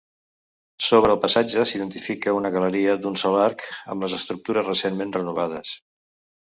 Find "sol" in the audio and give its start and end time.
3.27-3.39